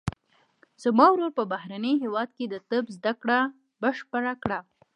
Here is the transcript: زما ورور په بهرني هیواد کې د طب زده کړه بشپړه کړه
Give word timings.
زما 0.83 1.05
ورور 1.11 1.31
په 1.37 1.43
بهرني 1.51 1.93
هیواد 2.03 2.29
کې 2.37 2.45
د 2.49 2.55
طب 2.69 2.83
زده 2.97 3.13
کړه 3.21 3.39
بشپړه 3.81 4.33
کړه 4.43 4.59